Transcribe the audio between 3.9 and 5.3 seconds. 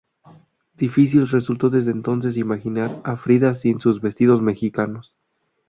vestidos mexicanos.